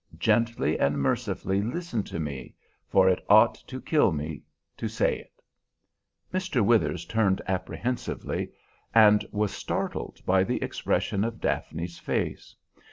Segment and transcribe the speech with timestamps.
[0.17, 2.55] Gently and mercifully listen to me,
[2.87, 4.41] for it ought to kill me
[4.77, 5.43] to say it!"
[6.33, 6.65] Mr.
[6.65, 8.49] Withers turned apprehensively,
[8.95, 12.55] and was startled by the expression of Daphne's face.